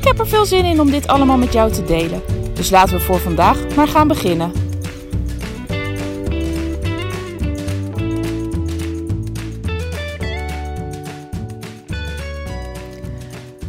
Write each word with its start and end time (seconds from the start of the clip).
Ik 0.00 0.06
heb 0.06 0.18
er 0.18 0.28
veel 0.28 0.46
zin 0.46 0.64
in 0.64 0.80
om 0.80 0.90
dit 0.90 1.06
allemaal 1.06 1.36
met 1.36 1.52
jou 1.52 1.72
te 1.72 1.84
delen. 1.84 2.22
Dus 2.54 2.70
laten 2.70 2.96
we 2.96 3.00
voor 3.00 3.18
vandaag 3.18 3.74
maar 3.76 3.88
gaan 3.88 4.08
beginnen. 4.08 4.52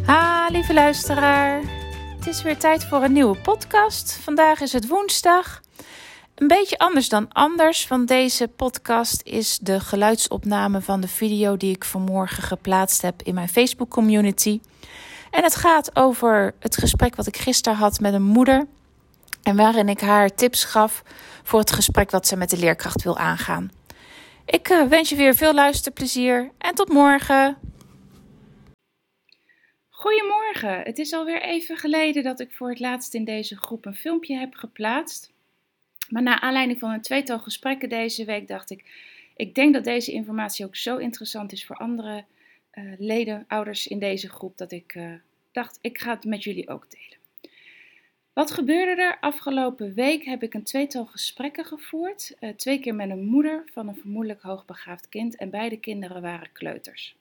Ha, 0.05 0.47
lieve 0.51 0.73
luisteraar. 0.73 1.61
Het 2.17 2.27
is 2.27 2.41
weer 2.41 2.57
tijd 2.57 2.85
voor 2.85 3.03
een 3.03 3.13
nieuwe 3.13 3.37
podcast. 3.37 4.19
Vandaag 4.23 4.61
is 4.61 4.73
het 4.73 4.87
woensdag. 4.87 5.61
Een 6.35 6.47
beetje 6.47 6.77
anders 6.77 7.09
dan 7.09 7.31
anders, 7.31 7.87
want 7.87 8.07
deze 8.07 8.47
podcast 8.47 9.21
is 9.23 9.59
de 9.61 9.79
geluidsopname 9.79 10.81
van 10.81 11.01
de 11.01 11.07
video 11.07 11.57
die 11.57 11.75
ik 11.75 11.83
vanmorgen 11.83 12.43
geplaatst 12.43 13.01
heb 13.01 13.21
in 13.23 13.33
mijn 13.33 13.49
Facebook 13.49 13.89
community. 13.89 14.59
En 15.31 15.43
het 15.43 15.55
gaat 15.55 15.95
over 15.95 16.53
het 16.59 16.77
gesprek 16.77 17.15
wat 17.15 17.27
ik 17.27 17.37
gisteren 17.37 17.77
had 17.77 17.99
met 17.99 18.13
een 18.13 18.23
moeder. 18.23 18.67
En 19.43 19.55
waarin 19.55 19.89
ik 19.89 19.99
haar 19.99 20.35
tips 20.35 20.63
gaf 20.63 21.03
voor 21.43 21.59
het 21.59 21.71
gesprek 21.71 22.11
wat 22.11 22.27
ze 22.27 22.35
met 22.35 22.49
de 22.49 22.57
leerkracht 22.57 23.03
wil 23.03 23.17
aangaan. 23.17 23.71
Ik 24.45 24.69
uh, 24.69 24.87
wens 24.87 25.09
je 25.09 25.15
weer 25.15 25.35
veel 25.35 25.53
luisterplezier 25.53 26.51
en 26.57 26.75
tot 26.75 26.89
morgen. 26.89 27.57
Goedemorgen. 29.89 30.81
Het 30.81 30.97
is 30.97 31.13
alweer 31.13 31.41
even 31.41 31.77
geleden 31.77 32.23
dat 32.23 32.39
ik 32.39 32.51
voor 32.51 32.69
het 32.69 32.79
laatst 32.79 33.13
in 33.13 33.25
deze 33.25 33.57
groep 33.57 33.85
een 33.85 33.95
filmpje 33.95 34.37
heb 34.37 34.53
geplaatst. 34.55 35.31
Maar 36.09 36.21
na 36.21 36.39
aanleiding 36.41 36.79
van 36.79 36.91
een 36.91 37.01
tweetal 37.01 37.39
gesprekken 37.39 37.89
deze 37.89 38.25
week 38.25 38.47
dacht 38.47 38.69
ik, 38.69 38.85
ik 39.35 39.55
denk 39.55 39.73
dat 39.73 39.83
deze 39.83 40.11
informatie 40.11 40.65
ook 40.65 40.75
zo 40.75 40.97
interessant 40.97 41.51
is 41.51 41.65
voor 41.65 41.75
andere 41.75 42.25
uh, 42.73 42.93
leden, 42.97 43.45
ouders 43.47 43.87
in 43.87 43.99
deze 43.99 44.29
groep, 44.29 44.57
dat 44.57 44.71
ik 44.71 44.95
uh, 44.95 45.13
dacht, 45.51 45.77
ik 45.81 45.97
ga 45.97 46.13
het 46.13 46.25
met 46.25 46.43
jullie 46.43 46.69
ook 46.69 46.91
delen. 46.91 47.19
Wat 48.33 48.51
gebeurde 48.51 49.01
er? 49.01 49.17
Afgelopen 49.19 49.93
week 49.93 50.23
heb 50.23 50.43
ik 50.43 50.53
een 50.53 50.63
tweetal 50.63 51.05
gesprekken 51.05 51.65
gevoerd. 51.65 52.35
Uh, 52.39 52.49
twee 52.49 52.79
keer 52.79 52.95
met 52.95 53.09
een 53.09 53.25
moeder 53.25 53.63
van 53.73 53.87
een 53.87 53.95
vermoedelijk 53.95 54.41
hoogbegaafd 54.41 55.09
kind 55.09 55.35
en 55.35 55.49
beide 55.49 55.79
kinderen 55.79 56.21
waren 56.21 56.51
kleuters. 56.51 57.15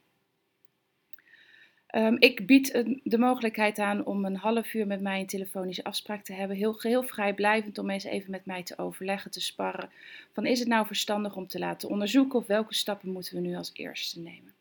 Um, 1.94 2.16
ik 2.18 2.46
bied 2.46 2.84
de 3.02 3.18
mogelijkheid 3.18 3.78
aan 3.78 4.04
om 4.04 4.24
een 4.24 4.36
half 4.36 4.74
uur 4.74 4.86
met 4.86 5.00
mij 5.00 5.20
een 5.20 5.26
telefonische 5.26 5.84
afspraak 5.84 6.24
te 6.24 6.32
hebben. 6.32 6.56
Heel, 6.56 6.80
heel 6.80 7.02
vrijblijvend 7.02 7.78
om 7.78 7.90
eens 7.90 8.04
even 8.04 8.30
met 8.30 8.46
mij 8.46 8.62
te 8.62 8.78
overleggen, 8.78 9.30
te 9.30 9.40
sparren. 9.40 9.90
Van 10.32 10.46
is 10.46 10.58
het 10.58 10.68
nou 10.68 10.86
verstandig 10.86 11.36
om 11.36 11.46
te 11.46 11.58
laten 11.58 11.88
onderzoeken 11.88 12.38
of 12.38 12.46
welke 12.46 12.74
stappen 12.74 13.12
moeten 13.12 13.34
we 13.34 13.40
nu 13.40 13.56
als 13.56 13.70
eerste 13.74 14.20
nemen? 14.20 14.54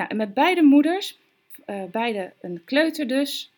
Nou, 0.00 0.12
en 0.12 0.18
met 0.18 0.34
beide 0.34 0.62
moeders, 0.62 1.18
uh, 1.66 1.84
beide 1.84 2.32
een 2.40 2.64
kleuter 2.64 3.06
dus, 3.06 3.52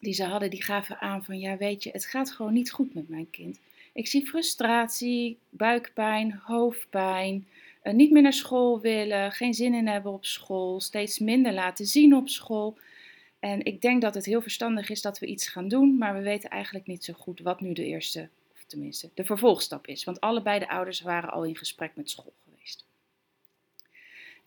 die 0.00 0.12
ze 0.12 0.24
hadden, 0.24 0.50
die 0.50 0.62
gaven 0.62 1.00
aan 1.00 1.24
van 1.24 1.38
ja 1.38 1.56
weet 1.56 1.82
je, 1.82 1.90
het 1.92 2.06
gaat 2.06 2.30
gewoon 2.30 2.52
niet 2.52 2.70
goed 2.70 2.94
met 2.94 3.08
mijn 3.08 3.30
kind. 3.30 3.58
Ik 3.92 4.06
zie 4.06 4.26
frustratie, 4.26 5.38
buikpijn, 5.50 6.40
hoofdpijn, 6.44 7.46
uh, 7.82 7.92
niet 7.92 8.10
meer 8.10 8.22
naar 8.22 8.32
school 8.32 8.80
willen, 8.80 9.32
geen 9.32 9.54
zin 9.54 9.74
in 9.74 9.86
hebben 9.86 10.12
op 10.12 10.24
school, 10.24 10.80
steeds 10.80 11.18
minder 11.18 11.52
laten 11.52 11.86
zien 11.86 12.14
op 12.14 12.28
school. 12.28 12.78
En 13.38 13.64
ik 13.64 13.80
denk 13.80 14.02
dat 14.02 14.14
het 14.14 14.24
heel 14.24 14.42
verstandig 14.42 14.90
is 14.90 15.02
dat 15.02 15.18
we 15.18 15.26
iets 15.26 15.48
gaan 15.48 15.68
doen, 15.68 15.98
maar 15.98 16.14
we 16.14 16.22
weten 16.22 16.50
eigenlijk 16.50 16.86
niet 16.86 17.04
zo 17.04 17.12
goed 17.12 17.40
wat 17.40 17.60
nu 17.60 17.72
de 17.72 17.84
eerste, 17.84 18.28
of 18.52 18.64
tenminste 18.66 19.10
de 19.14 19.24
vervolgstap 19.24 19.86
is. 19.86 20.04
Want 20.04 20.20
allebei 20.20 20.58
de 20.58 20.68
ouders 20.68 21.00
waren 21.00 21.30
al 21.30 21.44
in 21.44 21.56
gesprek 21.56 21.90
met 21.94 22.10
school. 22.10 22.32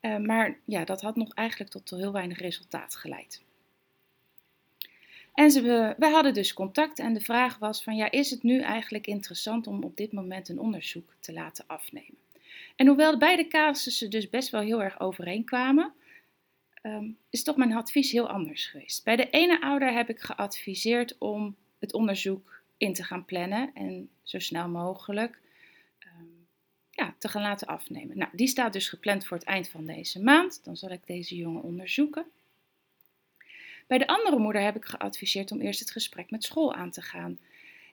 Uh, 0.07 0.17
maar 0.17 0.59
ja, 0.65 0.85
dat 0.85 1.01
had 1.01 1.15
nog 1.15 1.33
eigenlijk 1.33 1.71
tot 1.71 1.89
heel 1.89 2.11
weinig 2.11 2.39
resultaat 2.39 2.95
geleid. 2.95 3.41
En 5.33 5.51
ze, 5.51 5.61
we, 5.97 6.05
hadden 6.05 6.33
dus 6.33 6.53
contact 6.53 6.99
en 6.99 7.13
de 7.13 7.21
vraag 7.21 7.57
was 7.57 7.83
van 7.83 7.95
ja, 7.95 8.11
is 8.11 8.29
het 8.29 8.43
nu 8.43 8.61
eigenlijk 8.61 9.07
interessant 9.07 9.67
om 9.67 9.83
op 9.83 9.97
dit 9.97 10.11
moment 10.11 10.49
een 10.49 10.59
onderzoek 10.59 11.13
te 11.19 11.33
laten 11.33 11.63
afnemen? 11.67 12.17
En 12.75 12.87
hoewel 12.87 13.17
beide 13.17 13.47
casussen 13.47 14.09
dus 14.09 14.29
best 14.29 14.49
wel 14.49 14.61
heel 14.61 14.83
erg 14.83 14.99
overeenkwamen, 14.99 15.93
um, 16.83 17.17
is 17.29 17.43
toch 17.43 17.55
mijn 17.55 17.73
advies 17.73 18.11
heel 18.11 18.29
anders 18.29 18.65
geweest. 18.65 19.03
Bij 19.03 19.15
de 19.15 19.29
ene 19.29 19.61
ouder 19.61 19.93
heb 19.93 20.09
ik 20.09 20.19
geadviseerd 20.19 21.17
om 21.17 21.55
het 21.79 21.93
onderzoek 21.93 22.61
in 22.77 22.93
te 22.93 23.03
gaan 23.03 23.25
plannen 23.25 23.71
en 23.73 24.09
zo 24.23 24.39
snel 24.39 24.69
mogelijk 24.69 25.39
ja, 26.97 27.15
te 27.17 27.27
gaan 27.27 27.41
laten 27.41 27.67
afnemen. 27.67 28.17
Nou, 28.17 28.31
die 28.33 28.47
staat 28.47 28.73
dus 28.73 28.89
gepland 28.89 29.25
voor 29.25 29.37
het 29.37 29.45
eind 29.45 29.69
van 29.69 29.85
deze 29.85 30.21
maand. 30.21 30.63
Dan 30.63 30.77
zal 30.77 30.89
ik 30.89 31.01
deze 31.05 31.35
jongen 31.35 31.61
onderzoeken. 31.61 32.25
Bij 33.87 33.97
de 33.97 34.07
andere 34.07 34.37
moeder 34.37 34.61
heb 34.61 34.75
ik 34.75 34.85
geadviseerd 34.85 35.51
om 35.51 35.61
eerst 35.61 35.79
het 35.79 35.91
gesprek 35.91 36.31
met 36.31 36.43
school 36.43 36.73
aan 36.73 36.91
te 36.91 37.01
gaan. 37.01 37.39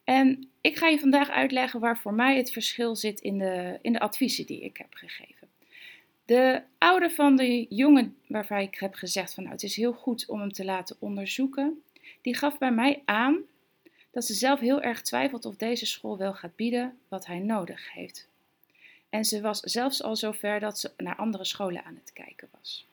En 0.04 0.48
ik 0.60 0.76
ga 0.76 0.88
je 0.88 0.98
vandaag 0.98 1.30
uitleggen 1.30 1.80
waar 1.80 1.98
voor 1.98 2.14
mij 2.14 2.36
het 2.36 2.52
verschil 2.52 2.96
zit 2.96 3.20
in 3.20 3.38
de, 3.38 3.78
in 3.82 3.92
de 3.92 4.00
adviezen 4.00 4.46
die 4.46 4.60
ik 4.60 4.76
heb 4.76 4.94
gegeven. 4.94 5.48
De 6.24 6.62
ouder 6.78 7.10
van 7.10 7.36
de 7.36 7.66
jongen 7.68 8.16
waarvan 8.26 8.58
ik 8.58 8.74
heb 8.78 8.94
gezegd 8.94 9.34
van 9.34 9.42
nou, 9.42 9.54
het 9.54 9.64
is 9.64 9.76
heel 9.76 9.92
goed 9.92 10.26
om 10.26 10.40
hem 10.40 10.52
te 10.52 10.64
laten 10.64 10.96
onderzoeken, 10.98 11.82
die 12.20 12.36
gaf 12.36 12.58
bij 12.58 12.72
mij 12.72 13.02
aan 13.04 13.38
dat 14.10 14.24
ze 14.24 14.34
zelf 14.34 14.60
heel 14.60 14.82
erg 14.82 15.02
twijfelt 15.02 15.44
of 15.44 15.56
deze 15.56 15.86
school 15.86 16.18
wel 16.18 16.34
gaat 16.34 16.56
bieden 16.56 16.98
wat 17.08 17.26
hij 17.26 17.38
nodig 17.38 17.92
heeft. 17.92 18.28
En 19.14 19.24
ze 19.24 19.40
was 19.40 19.60
zelfs 19.60 20.02
al 20.02 20.16
zover 20.16 20.60
dat 20.60 20.78
ze 20.78 20.90
naar 20.96 21.16
andere 21.16 21.44
scholen 21.44 21.84
aan 21.84 21.94
het 21.94 22.12
kijken 22.12 22.48
was. 22.58 22.86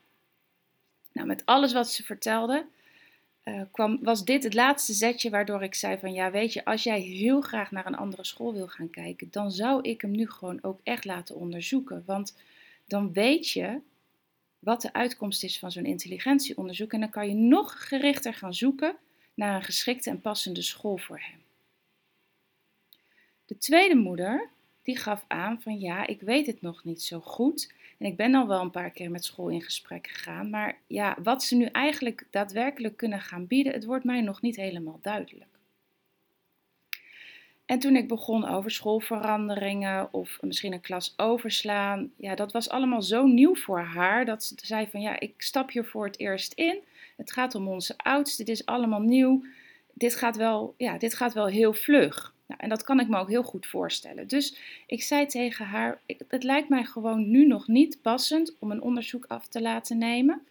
Nou, 1.12 1.28
met 1.28 1.46
alles 1.46 1.74
wat 1.74 1.90
ze 1.92 2.04
vertelde, 2.04 2.66
uh, 3.46 3.62
kwam, 3.72 4.00
was 4.04 4.26
dit 4.26 4.44
het 4.44 4.54
laatste 4.54 4.94
zetje 4.94 5.30
waardoor 5.30 5.64
ik 5.64 5.76
zei 5.76 5.98
van 5.98 6.14
ja 6.14 6.32
weet 6.32 6.54
je, 6.54 6.66
als 6.66 6.84
jij 6.84 7.00
heel 7.00 7.42
graag 7.42 7.72
naar 7.72 7.86
een 7.86 7.96
andere 7.96 8.24
school 8.26 8.54
wil 8.54 8.68
gaan 8.68 8.90
kijken, 8.90 9.28
dan 9.32 9.52
zou 9.52 9.82
ik 9.82 10.02
hem 10.02 10.12
nu 10.12 10.30
gewoon 10.30 10.64
ook 10.64 10.80
echt 10.84 11.06
laten 11.06 11.36
onderzoeken. 11.36 12.04
Want 12.06 12.36
dan 12.86 13.14
weet 13.14 13.50
je 13.50 13.80
wat 14.60 14.82
de 14.82 14.94
uitkomst 14.94 15.44
is 15.44 15.60
van 15.60 15.72
zo'n 15.72 15.86
intelligentieonderzoek 15.86 16.94
en 16.94 17.00
dan 17.00 17.10
kan 17.10 17.28
je 17.28 17.36
nog 17.36 17.88
gerichter 17.88 18.34
gaan 18.34 18.54
zoeken 18.54 18.96
naar 19.34 19.56
een 19.56 19.64
geschikte 19.64 20.10
en 20.10 20.22
passende 20.22 20.62
school 20.62 20.98
voor 20.98 21.20
hem. 21.20 21.42
De 23.46 23.58
tweede 23.58 23.96
moeder, 23.96 24.50
die 24.82 24.98
gaf 24.98 25.26
aan 25.28 25.62
van 25.62 25.80
ja, 25.80 26.08
ik 26.08 26.22
weet 26.22 26.46
het 26.46 26.62
nog 26.62 26.84
niet 26.84 27.02
zo 27.02 27.20
goed. 27.20 27.74
En 27.98 28.06
ik 28.06 28.16
ben 28.16 28.36
al 28.36 28.48
wel 28.48 28.62
een 28.62 28.72
paar 28.72 28.92
keer 28.92 29.12
met 29.12 29.26
school 29.26 29.50
in 29.50 29.62
gesprek 29.62 30.08
gegaan. 30.08 30.50
Maar 30.50 30.78
ja, 30.88 31.18
wat 31.24 31.44
ze 31.44 31.56
nu 31.56 31.66
eigenlijk 31.66 32.28
daadwerkelijk 32.30 32.98
kunnen 32.98 33.22
gaan 33.22 33.48
bieden, 33.48 33.74
het 33.74 33.86
wordt 33.86 34.06
mij 34.06 34.22
nog 34.22 34.42
niet 34.42 34.56
helemaal 34.56 35.00
duidelijk. 35.02 35.50
En 37.66 37.80
toen 37.80 37.96
ik 37.96 38.08
begon 38.08 38.48
over 38.48 38.72
schoolveranderingen 38.72 40.14
of 40.14 40.38
misschien 40.42 40.74
een 40.74 40.82
klas 40.82 41.14
overslaan, 41.18 42.12
ja, 42.18 42.36
dat 42.36 42.52
was 42.52 42.70
allemaal 42.70 43.02
zo 43.02 43.26
nieuw 43.26 43.56
voor 43.56 43.80
haar 43.80 44.26
dat 44.26 44.44
ze 44.44 44.56
zei 44.58 44.88
van 44.88 45.02
ja, 45.02 45.20
ik 45.20 45.34
stap 45.38 45.72
hier 45.72 45.86
voor 45.86 46.06
het 46.06 46.20
eerst 46.20 46.54
in. 46.54 46.80
Het 47.18 47.32
gaat 47.32 47.56
om 47.56 47.68
onze 47.68 47.98
oudste, 47.98 48.44
dit 48.44 48.56
is 48.56 48.66
allemaal 48.66 49.02
nieuw. 49.02 49.44
Dit 49.94 50.16
gaat 50.16 50.38
wel, 50.38 50.74
ja, 50.78 50.98
dit 50.98 51.14
gaat 51.14 51.34
wel 51.34 51.48
heel 51.48 51.74
vlug. 51.74 52.34
Nou, 52.52 52.64
en 52.64 52.70
dat 52.70 52.84
kan 52.84 53.00
ik 53.00 53.08
me 53.08 53.18
ook 53.18 53.30
heel 53.30 53.44
goed 53.44 53.66
voorstellen. 53.66 54.28
Dus 54.28 54.58
ik 54.88 55.04
zei 55.04 55.26
tegen 55.26 55.66
haar: 55.66 56.02
Het 56.28 56.44
lijkt 56.44 56.70
mij 56.70 56.84
gewoon 56.84 57.30
nu 57.30 57.48
nog 57.48 57.68
niet 57.68 58.02
passend 58.02 58.56
om 58.60 58.72
een 58.72 58.82
onderzoek 58.82 59.26
af 59.28 59.48
te 59.48 59.62
laten 59.62 59.98
nemen. 59.98 60.42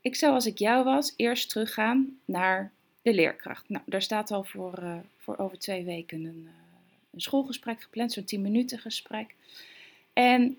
Ik 0.00 0.16
zou, 0.16 0.32
als 0.32 0.46
ik 0.46 0.58
jou 0.58 0.84
was, 0.84 1.14
eerst 1.16 1.50
teruggaan 1.50 2.18
naar 2.24 2.72
de 3.02 3.14
leerkracht. 3.14 3.68
Nou, 3.68 3.84
daar 3.86 4.02
staat 4.02 4.30
al 4.30 4.44
voor, 4.44 4.78
uh, 4.82 4.98
voor 5.18 5.38
over 5.38 5.58
twee 5.58 5.84
weken 5.84 6.24
een, 6.24 6.42
uh, 6.44 6.50
een 7.12 7.20
schoolgesprek 7.20 7.82
gepland, 7.82 8.12
zo'n 8.12 8.24
10 8.24 8.42
minuten 8.42 8.78
gesprek. 8.78 9.34
En 10.12 10.58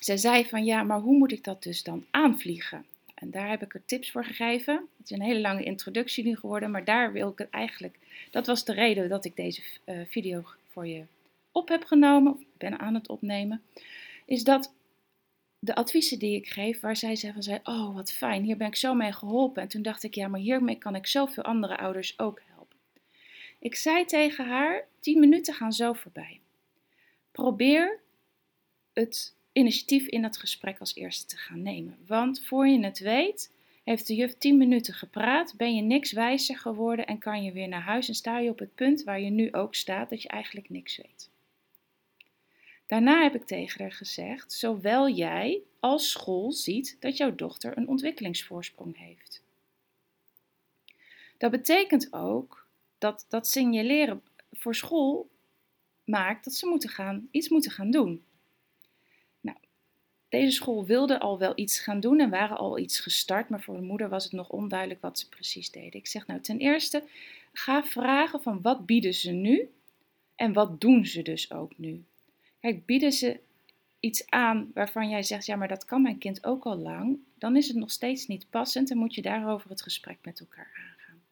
zij 0.00 0.16
zei 0.16 0.44
van 0.44 0.64
ja, 0.64 0.82
maar 0.82 1.00
hoe 1.00 1.18
moet 1.18 1.32
ik 1.32 1.44
dat 1.44 1.62
dus 1.62 1.82
dan 1.82 2.06
aanvliegen? 2.10 2.84
En 3.16 3.30
daar 3.30 3.48
heb 3.48 3.62
ik 3.62 3.74
er 3.74 3.84
tips 3.84 4.10
voor 4.10 4.24
gegeven. 4.24 4.74
Het 4.74 5.10
is 5.10 5.16
een 5.16 5.22
hele 5.22 5.40
lange 5.40 5.62
introductie 5.62 6.24
nu 6.24 6.36
geworden, 6.36 6.70
maar 6.70 6.84
daar 6.84 7.12
wil 7.12 7.30
ik 7.30 7.38
het 7.38 7.50
eigenlijk. 7.50 7.98
Dat 8.30 8.46
was 8.46 8.64
de 8.64 8.72
reden 8.72 9.08
dat 9.08 9.24
ik 9.24 9.36
deze 9.36 9.62
uh, 9.84 10.00
video 10.06 10.44
voor 10.68 10.86
je 10.86 11.04
op 11.52 11.68
heb 11.68 11.84
genomen, 11.84 12.46
ben 12.58 12.78
aan 12.78 12.94
het 12.94 13.08
opnemen. 13.08 13.62
Is 14.24 14.44
dat 14.44 14.74
de 15.58 15.74
adviezen 15.74 16.18
die 16.18 16.36
ik 16.36 16.48
geef, 16.48 16.80
waar 16.80 16.96
zij 16.96 17.16
zeggen 17.16 17.42
van, 17.42 17.74
oh 17.74 17.94
wat 17.94 18.12
fijn, 18.12 18.42
hier 18.42 18.56
ben 18.56 18.66
ik 18.66 18.76
zo 18.76 18.94
mee 18.94 19.12
geholpen. 19.12 19.62
En 19.62 19.68
toen 19.68 19.82
dacht 19.82 20.02
ik, 20.02 20.14
ja, 20.14 20.28
maar 20.28 20.40
hiermee 20.40 20.78
kan 20.78 20.94
ik 20.94 21.06
zoveel 21.06 21.42
andere 21.42 21.78
ouders 21.78 22.18
ook 22.18 22.42
helpen. 22.46 22.76
Ik 23.58 23.74
zei 23.74 24.04
tegen 24.04 24.46
haar, 24.46 24.84
10 25.00 25.20
minuten 25.20 25.54
gaan 25.54 25.72
zo 25.72 25.92
voorbij. 25.92 26.40
Probeer 27.30 28.00
het 28.92 29.35
initiatief 29.56 30.06
in 30.06 30.22
het 30.24 30.36
gesprek 30.36 30.78
als 30.78 30.94
eerste 30.94 31.26
te 31.26 31.36
gaan 31.36 31.62
nemen. 31.62 31.98
Want 32.06 32.44
voor 32.44 32.66
je 32.66 32.84
het 32.84 32.98
weet, 32.98 33.52
heeft 33.84 34.06
de 34.06 34.14
juf 34.14 34.34
10 34.34 34.56
minuten 34.56 34.94
gepraat, 34.94 35.54
ben 35.56 35.74
je 35.74 35.82
niks 35.82 36.12
wijzer 36.12 36.58
geworden 36.58 37.06
en 37.06 37.18
kan 37.18 37.44
je 37.44 37.52
weer 37.52 37.68
naar 37.68 37.80
huis 37.80 38.08
en 38.08 38.14
sta 38.14 38.38
je 38.38 38.50
op 38.50 38.58
het 38.58 38.74
punt 38.74 39.02
waar 39.02 39.20
je 39.20 39.30
nu 39.30 39.52
ook 39.52 39.74
staat, 39.74 40.10
dat 40.10 40.22
je 40.22 40.28
eigenlijk 40.28 40.70
niks 40.70 40.96
weet. 40.96 41.30
Daarna 42.86 43.22
heb 43.22 43.34
ik 43.34 43.44
tegen 43.44 43.80
haar 43.80 43.92
gezegd: 43.92 44.52
zowel 44.52 45.08
jij 45.08 45.60
als 45.80 46.10
school 46.10 46.52
ziet 46.52 46.96
dat 47.00 47.16
jouw 47.16 47.34
dochter 47.34 47.76
een 47.76 47.88
ontwikkelingsvoorsprong 47.88 48.98
heeft. 48.98 49.42
Dat 51.38 51.50
betekent 51.50 52.12
ook 52.12 52.66
dat 52.98 53.26
dat 53.28 53.48
signaleren 53.48 54.22
voor 54.52 54.74
school 54.74 55.28
maakt 56.04 56.44
dat 56.44 56.54
ze 56.54 56.66
moeten 56.66 56.88
gaan, 56.88 57.28
iets 57.30 57.48
moeten 57.48 57.70
gaan 57.70 57.90
doen. 57.90 58.24
Deze 60.36 60.50
school 60.50 60.84
wilde 60.84 61.20
al 61.20 61.38
wel 61.38 61.52
iets 61.54 61.78
gaan 61.78 62.00
doen 62.00 62.20
en 62.20 62.30
waren 62.30 62.56
al 62.56 62.78
iets 62.78 63.00
gestart, 63.00 63.48
maar 63.48 63.62
voor 63.62 63.74
mijn 63.74 63.86
moeder 63.86 64.08
was 64.08 64.24
het 64.24 64.32
nog 64.32 64.48
onduidelijk 64.48 65.00
wat 65.00 65.18
ze 65.18 65.28
precies 65.28 65.70
deden. 65.70 65.92
Ik 65.92 66.06
zeg 66.06 66.26
nou 66.26 66.40
ten 66.40 66.58
eerste, 66.58 67.02
ga 67.52 67.84
vragen 67.84 68.42
van 68.42 68.60
wat 68.62 68.86
bieden 68.86 69.14
ze 69.14 69.30
nu 69.30 69.70
en 70.34 70.52
wat 70.52 70.80
doen 70.80 71.06
ze 71.06 71.22
dus 71.22 71.52
ook 71.52 71.78
nu. 71.78 72.04
Kijk, 72.60 72.86
bieden 72.86 73.12
ze 73.12 73.40
iets 74.00 74.30
aan 74.30 74.70
waarvan 74.74 75.08
jij 75.08 75.22
zegt, 75.22 75.46
ja, 75.46 75.56
maar 75.56 75.68
dat 75.68 75.84
kan 75.84 76.02
mijn 76.02 76.18
kind 76.18 76.44
ook 76.44 76.64
al 76.64 76.76
lang, 76.76 77.18
dan 77.34 77.56
is 77.56 77.68
het 77.68 77.76
nog 77.76 77.90
steeds 77.90 78.26
niet 78.26 78.50
passend 78.50 78.90
en 78.90 78.98
moet 78.98 79.14
je 79.14 79.22
daarover 79.22 79.70
het 79.70 79.82
gesprek 79.82 80.18
met 80.22 80.40
elkaar 80.40 80.70
aangaan. 80.74 81.22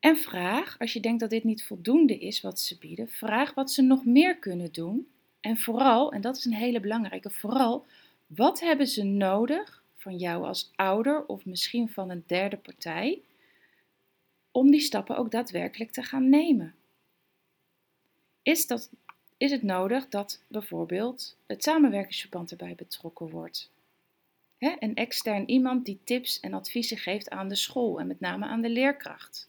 En 0.00 0.16
vraag, 0.16 0.78
als 0.78 0.92
je 0.92 1.00
denkt 1.00 1.20
dat 1.20 1.30
dit 1.30 1.44
niet 1.44 1.64
voldoende 1.64 2.18
is 2.18 2.40
wat 2.40 2.60
ze 2.60 2.78
bieden, 2.78 3.08
vraag 3.08 3.54
wat 3.54 3.70
ze 3.70 3.82
nog 3.82 4.04
meer 4.04 4.36
kunnen 4.36 4.72
doen. 4.72 5.06
En 5.40 5.58
vooral, 5.58 6.12
en 6.12 6.20
dat 6.20 6.36
is 6.36 6.44
een 6.44 6.54
hele 6.54 6.80
belangrijke, 6.80 7.30
vooral, 7.30 7.86
wat 8.26 8.60
hebben 8.60 8.86
ze 8.86 9.02
nodig 9.02 9.82
van 9.96 10.16
jou 10.16 10.44
als 10.44 10.70
ouder 10.74 11.26
of 11.26 11.44
misschien 11.44 11.88
van 11.88 12.10
een 12.10 12.24
derde 12.26 12.56
partij 12.56 13.22
om 14.50 14.70
die 14.70 14.80
stappen 14.80 15.16
ook 15.16 15.30
daadwerkelijk 15.30 15.90
te 15.90 16.02
gaan 16.02 16.28
nemen? 16.28 16.74
Is 18.42 18.66
dat 18.66 18.90
is 19.38 19.50
het 19.50 19.62
nodig 19.62 20.08
dat 20.08 20.42
bijvoorbeeld 20.48 21.36
het 21.46 21.62
samenwerkingsverband 21.62 22.50
erbij 22.50 22.74
betrokken 22.74 23.30
wordt. 23.30 23.70
een 24.58 24.94
extern 24.94 25.48
iemand 25.48 25.84
die 25.84 26.00
tips 26.04 26.40
en 26.40 26.54
adviezen 26.54 26.96
geeft 26.96 27.30
aan 27.30 27.48
de 27.48 27.54
school 27.54 28.00
en 28.00 28.06
met 28.06 28.20
name 28.20 28.46
aan 28.46 28.60
de 28.60 28.70
leerkracht. 28.70 29.48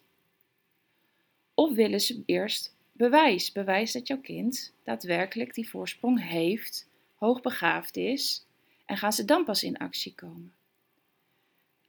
Of 1.54 1.74
willen 1.74 2.02
ze 2.02 2.24
eerst 2.26 2.76
bewijs, 3.00 3.52
bewijs 3.52 3.92
dat 3.92 4.08
jouw 4.08 4.20
kind 4.20 4.74
daadwerkelijk 4.84 5.54
die 5.54 5.70
voorsprong 5.70 6.28
heeft, 6.30 6.88
hoogbegaafd 7.16 7.98
is 7.98 8.46
en 8.86 8.98
gaan 8.98 9.14
ze 9.14 9.26
dan 9.26 9.46
pas 9.46 9.64
in 9.64 9.78
actie 9.78 10.14
komen. 10.16 10.54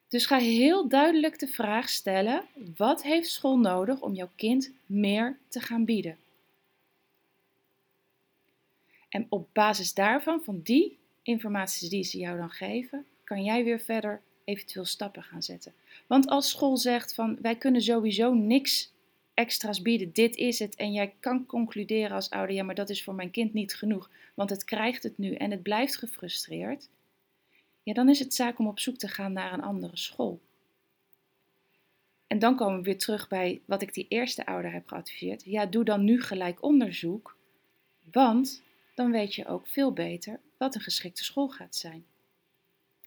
Dus 0.09 0.27
ga 0.27 0.39
heel 0.39 0.89
duidelijk 0.89 1.39
de 1.39 1.49
vraag 1.49 1.89
stellen: 1.89 2.45
wat 2.77 3.03
heeft 3.03 3.31
school 3.31 3.59
nodig 3.59 4.01
om 4.01 4.15
jouw 4.15 4.31
kind 4.37 4.71
meer 4.87 5.39
te 5.49 5.61
gaan 5.61 5.85
bieden? 5.85 6.19
En 9.09 9.27
op 9.29 9.49
basis 9.53 9.95
daarvan, 9.95 10.43
van 10.43 10.61
die 10.63 10.99
informatie 11.23 11.89
die 11.89 12.05
ze 12.05 12.19
jou 12.19 12.39
dan 12.39 12.51
geven, 12.51 13.07
kan 13.25 13.45
jij 13.45 13.65
weer 13.65 13.81
verder 13.81 14.21
eventueel 14.45 14.85
stappen 14.85 15.23
gaan 15.23 15.43
zetten. 15.43 15.75
Want 16.07 16.29
als 16.29 16.51
school 16.51 16.77
zegt 16.77 17.15
van 17.15 17.39
wij 17.41 17.57
kunnen 17.57 17.83
sowieso 17.83 18.35
niks 18.35 18.93
extra's 19.41 19.83
bieden, 19.83 20.13
dit 20.13 20.37
is 20.37 20.59
het, 20.59 20.75
en 20.75 20.93
jij 20.93 21.15
kan 21.21 21.47
concluderen 21.47 22.11
als 22.11 22.31
ouder, 22.31 22.55
ja 22.55 22.63
maar 22.63 22.75
dat 22.75 22.91
is 22.91 23.03
voor 23.03 23.15
mijn 23.15 23.31
kind 23.31 23.53
niet 23.53 23.75
genoeg, 23.75 24.11
want 24.35 24.51
het 24.51 24.65
krijgt 24.65 25.03
het 25.03 25.19
nu 25.19 25.35
en 25.35 25.51
het 25.51 25.63
blijft 25.63 25.97
gefrustreerd, 25.97 26.89
ja 27.83 27.93
dan 27.93 28.09
is 28.09 28.19
het 28.19 28.35
zaak 28.35 28.59
om 28.59 28.67
op 28.67 28.81
zoek 28.81 28.97
te 28.97 29.09
gaan 29.09 29.33
naar 29.33 29.53
een 29.53 29.63
andere 29.63 29.97
school. 29.97 30.41
En 32.27 32.39
dan 32.39 32.57
komen 32.57 32.77
we 32.77 32.85
weer 32.85 32.99
terug 32.99 33.29
bij 33.29 33.61
wat 33.65 33.83
ik 33.83 33.95
die 33.95 34.07
eerste 34.09 34.47
ouder 34.47 34.73
heb 34.73 34.89
geadviseerd. 34.89 35.45
Ja, 35.45 35.67
doe 35.67 35.85
dan 35.85 36.05
nu 36.05 36.23
gelijk 36.23 36.63
onderzoek, 36.63 37.37
want 38.13 38.63
dan 38.95 39.11
weet 39.11 39.35
je 39.35 39.47
ook 39.47 39.67
veel 39.67 39.93
beter 39.93 40.41
wat 40.57 40.75
een 40.75 40.81
geschikte 40.81 41.25
school 41.25 41.49
gaat 41.49 41.77
zijn. 41.77 42.05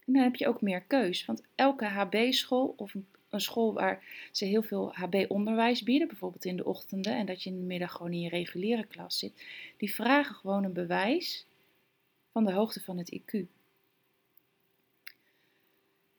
En 0.04 0.12
dan 0.12 0.22
heb 0.22 0.36
je 0.36 0.48
ook 0.48 0.60
meer 0.60 0.82
keus, 0.82 1.24
want 1.24 1.42
elke 1.54 1.84
HB-school 1.84 2.74
of 2.76 2.94
een 2.94 3.06
school 3.40 3.72
waar 3.72 4.28
ze 4.32 4.44
heel 4.44 4.62
veel 4.62 4.92
HB-onderwijs 4.94 5.82
bieden, 5.82 6.08
bijvoorbeeld 6.08 6.44
in 6.44 6.56
de 6.56 6.64
ochtenden 6.64 7.16
en 7.16 7.26
dat 7.26 7.42
je 7.42 7.50
in 7.50 7.56
de 7.56 7.66
middag 7.66 7.92
gewoon 7.92 8.12
in 8.12 8.20
je 8.20 8.28
reguliere 8.28 8.86
klas 8.86 9.18
zit, 9.18 9.44
die 9.76 9.94
vragen 9.94 10.34
gewoon 10.34 10.64
een 10.64 10.72
bewijs 10.72 11.46
van 12.32 12.44
de 12.44 12.52
hoogte 12.52 12.80
van 12.80 12.98
het 12.98 13.20
IQ. 13.20 13.46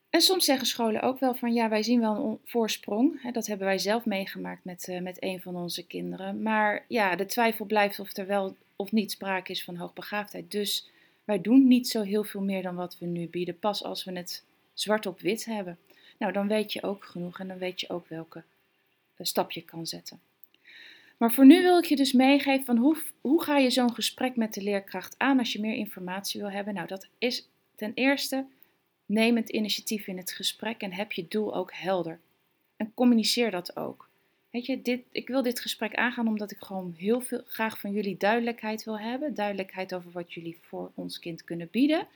En 0.09 0.21
soms 0.21 0.45
zeggen 0.45 0.67
scholen 0.67 1.01
ook 1.01 1.19
wel 1.19 1.35
van 1.35 1.53
ja, 1.53 1.69
wij 1.69 1.83
zien 1.83 1.99
wel 1.99 2.15
een 2.15 2.39
voorsprong. 2.45 3.31
Dat 3.31 3.47
hebben 3.47 3.67
wij 3.67 3.77
zelf 3.77 4.05
meegemaakt 4.05 4.63
met, 4.63 4.87
eh, 4.87 5.01
met 5.01 5.23
een 5.23 5.41
van 5.41 5.55
onze 5.55 5.85
kinderen. 5.85 6.41
Maar 6.41 6.85
ja, 6.87 7.15
de 7.15 7.25
twijfel 7.25 7.65
blijft 7.65 7.99
of 7.99 8.17
er 8.17 8.27
wel 8.27 8.55
of 8.75 8.91
niet 8.91 9.11
sprake 9.11 9.51
is 9.51 9.63
van 9.63 9.75
hoogbegaafdheid. 9.75 10.51
Dus 10.51 10.89
wij 11.23 11.41
doen 11.41 11.67
niet 11.67 11.87
zo 11.87 12.01
heel 12.01 12.23
veel 12.23 12.41
meer 12.41 12.61
dan 12.61 12.75
wat 12.75 12.97
we 12.99 13.05
nu 13.05 13.27
bieden, 13.27 13.59
pas 13.59 13.83
als 13.83 14.03
we 14.03 14.11
het 14.11 14.43
zwart 14.73 15.05
op 15.05 15.19
wit 15.19 15.45
hebben. 15.45 15.77
Nou, 16.17 16.33
dan 16.33 16.47
weet 16.47 16.73
je 16.73 16.83
ook 16.83 17.03
genoeg 17.03 17.39
en 17.39 17.47
dan 17.47 17.57
weet 17.57 17.79
je 17.79 17.89
ook 17.89 18.07
welke 18.07 18.43
uh, 19.17 19.25
stap 19.25 19.51
je 19.51 19.61
kan 19.61 19.87
zetten. 19.87 20.19
Maar 21.17 21.33
voor 21.33 21.45
nu 21.45 21.61
wil 21.61 21.77
ik 21.77 21.85
je 21.85 21.95
dus 21.95 22.11
meegeven 22.11 22.65
van 22.65 22.77
hoe, 22.77 22.97
hoe 23.21 23.43
ga 23.43 23.57
je 23.57 23.69
zo'n 23.69 23.93
gesprek 23.93 24.35
met 24.35 24.53
de 24.53 24.61
leerkracht 24.61 25.15
aan 25.17 25.39
als 25.39 25.53
je 25.53 25.59
meer 25.59 25.75
informatie 25.75 26.41
wil 26.41 26.51
hebben. 26.51 26.73
Nou, 26.73 26.87
dat 26.87 27.07
is 27.17 27.47
ten 27.75 27.91
eerste 27.93 28.45
neem 29.05 29.35
het 29.35 29.49
initiatief 29.49 30.07
in 30.07 30.17
het 30.17 30.31
gesprek 30.31 30.81
en 30.81 30.93
heb 30.93 31.11
je 31.11 31.27
doel 31.27 31.55
ook 31.55 31.73
helder. 31.73 32.19
En 32.77 32.93
communiceer 32.93 33.51
dat 33.51 33.75
ook. 33.75 34.09
Weet 34.49 34.65
je, 34.65 34.81
dit, 34.81 35.01
ik 35.11 35.27
wil 35.27 35.41
dit 35.41 35.59
gesprek 35.59 35.95
aangaan 35.95 36.27
omdat 36.27 36.51
ik 36.51 36.57
gewoon 36.59 36.93
heel 36.97 37.21
veel 37.21 37.41
graag 37.47 37.79
van 37.79 37.91
jullie 37.91 38.17
duidelijkheid 38.17 38.83
wil 38.83 38.99
hebben. 38.99 39.33
Duidelijkheid 39.33 39.93
over 39.93 40.11
wat 40.11 40.33
jullie 40.33 40.57
voor 40.61 40.91
ons 40.93 41.19
kind 41.19 41.43
kunnen 41.43 41.67
bieden. 41.71 42.07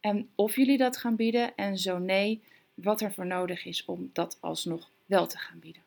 En 0.00 0.28
of 0.34 0.56
jullie 0.56 0.78
dat 0.78 0.96
gaan 0.96 1.16
bieden 1.16 1.56
en 1.56 1.78
zo 1.78 1.98
nee, 1.98 2.42
wat 2.74 3.00
er 3.00 3.12
voor 3.12 3.26
nodig 3.26 3.64
is 3.64 3.84
om 3.84 4.10
dat 4.12 4.38
alsnog 4.40 4.90
wel 5.06 5.26
te 5.26 5.38
gaan 5.38 5.58
bieden. 5.58 5.82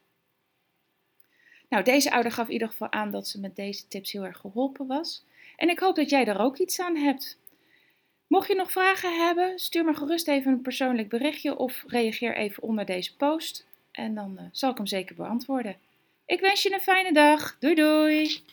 Nou, 1.69 1.83
deze 1.83 2.11
ouder 2.11 2.31
gaf 2.31 2.47
in 2.47 2.53
ieder 2.53 2.67
geval 2.67 2.91
aan 2.91 3.11
dat 3.11 3.27
ze 3.27 3.39
met 3.39 3.55
deze 3.55 3.87
tips 3.87 4.11
heel 4.11 4.25
erg 4.25 4.37
geholpen 4.37 4.87
was. 4.87 5.23
En 5.55 5.69
ik 5.69 5.79
hoop 5.79 5.95
dat 5.95 6.09
jij 6.09 6.25
er 6.25 6.39
ook 6.39 6.57
iets 6.57 6.79
aan 6.79 6.95
hebt. 6.95 7.37
Mocht 8.27 8.47
je 8.47 8.55
nog 8.55 8.71
vragen 8.71 9.25
hebben, 9.25 9.59
stuur 9.59 9.85
me 9.85 9.93
gerust 9.93 10.27
even 10.27 10.51
een 10.51 10.61
persoonlijk 10.61 11.09
berichtje 11.09 11.57
of 11.57 11.83
reageer 11.87 12.35
even 12.35 12.63
onder 12.63 12.85
deze 12.85 13.15
post. 13.15 13.65
En 13.91 14.15
dan 14.15 14.37
uh, 14.39 14.45
zal 14.51 14.71
ik 14.71 14.77
hem 14.77 14.87
zeker 14.87 15.15
beantwoorden. 15.15 15.75
Ik 16.25 16.39
wens 16.39 16.63
je 16.63 16.73
een 16.73 16.81
fijne 16.81 17.13
dag. 17.13 17.57
Doei 17.59 17.75
doei. 17.75 18.43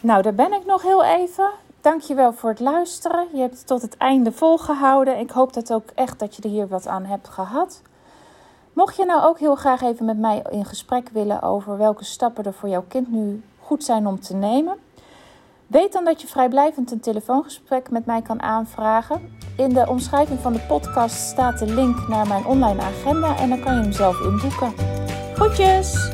Nou, 0.00 0.22
daar 0.22 0.34
ben 0.34 0.52
ik 0.52 0.64
nog 0.64 0.82
heel 0.82 1.04
even. 1.04 1.50
Dankjewel 1.84 2.32
voor 2.32 2.50
het 2.50 2.60
luisteren. 2.60 3.28
Je 3.32 3.40
hebt 3.40 3.58
het 3.58 3.66
tot 3.66 3.82
het 3.82 3.96
einde 3.96 4.32
volgehouden. 4.32 5.18
Ik 5.18 5.30
hoop 5.30 5.52
dat 5.52 5.72
ook 5.72 5.90
echt 5.94 6.18
dat 6.18 6.36
je 6.36 6.42
er 6.42 6.48
hier 6.48 6.68
wat 6.68 6.86
aan 6.86 7.04
hebt 7.04 7.28
gehad. 7.28 7.82
Mocht 8.72 8.96
je 8.96 9.04
nou 9.04 9.22
ook 9.22 9.38
heel 9.38 9.54
graag 9.54 9.82
even 9.82 10.04
met 10.04 10.18
mij 10.18 10.42
in 10.50 10.64
gesprek 10.64 11.08
willen 11.08 11.42
over 11.42 11.78
welke 11.78 12.04
stappen 12.04 12.44
er 12.44 12.52
voor 12.52 12.68
jouw 12.68 12.84
kind 12.88 13.12
nu 13.12 13.42
goed 13.60 13.84
zijn 13.84 14.06
om 14.06 14.20
te 14.20 14.34
nemen, 14.34 14.76
weet 15.66 15.92
dan 15.92 16.04
dat 16.04 16.20
je 16.20 16.26
vrijblijvend 16.26 16.90
een 16.90 17.00
telefoongesprek 17.00 17.90
met 17.90 18.06
mij 18.06 18.22
kan 18.22 18.42
aanvragen. 18.42 19.36
In 19.56 19.68
de 19.68 19.88
omschrijving 19.88 20.40
van 20.40 20.52
de 20.52 20.60
podcast 20.68 21.16
staat 21.16 21.58
de 21.58 21.74
link 21.74 22.08
naar 22.08 22.28
mijn 22.28 22.46
online 22.46 22.82
agenda 22.82 23.36
en 23.36 23.48
dan 23.48 23.60
kan 23.60 23.74
je 23.74 23.80
hem 23.80 23.92
zelf 23.92 24.20
inboeken. 24.20 24.72
Groetjes! 25.34 26.13